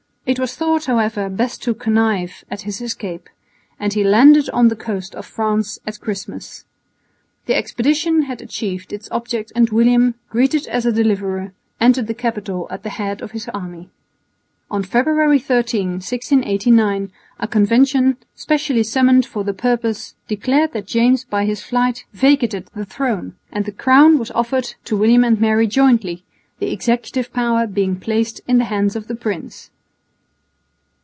It 0.23 0.39
was 0.39 0.55
thought, 0.55 0.85
however, 0.85 1.27
best 1.29 1.61
to 1.63 1.73
connive 1.73 2.45
at 2.49 2.61
his 2.61 2.79
escape, 2.79 3.27
and 3.77 3.91
he 3.91 4.01
landed 4.03 4.49
on 4.51 4.69
the 4.69 4.77
coast 4.77 5.13
of 5.13 5.25
France 5.25 5.77
at 5.85 5.99
Christmas. 5.99 6.63
The 7.47 7.55
expedition 7.55 8.21
had 8.21 8.39
achieved 8.41 8.93
its 8.93 9.09
object 9.11 9.51
and 9.57 9.71
William, 9.71 10.13
greeted 10.29 10.67
as 10.67 10.85
a 10.85 10.91
deliverer, 10.91 11.51
entered 11.81 12.07
the 12.07 12.13
capital 12.13 12.65
at 12.69 12.83
the 12.83 12.91
head 12.91 13.21
of 13.21 13.31
his 13.31 13.49
army. 13.49 13.89
On 14.69 14.83
February 14.83 15.39
13,1689, 15.39 17.09
a 17.39 17.47
convention, 17.47 18.15
specially 18.33 18.83
summoned 18.83 19.25
for 19.25 19.43
the 19.43 19.53
purpose, 19.55 20.15
declared 20.29 20.71
that 20.71 20.87
James 20.87 21.25
by 21.25 21.43
his 21.43 21.61
flight 21.61 22.05
had 22.11 22.19
vacated 22.21 22.67
the 22.73 22.85
throne; 22.85 23.35
and 23.51 23.65
the 23.65 23.73
crown 23.73 24.17
was 24.17 24.31
offered 24.31 24.75
to 24.85 24.95
William 24.95 25.25
and 25.25 25.41
Mary 25.41 25.67
jointly, 25.67 26.23
the 26.59 26.71
executive 26.71 27.33
power 27.33 27.67
being 27.67 27.99
placed 27.99 28.39
in 28.47 28.59
the 28.59 28.65
hands 28.65 28.95
of 28.95 29.07
the 29.07 29.15
prince. 29.15 29.71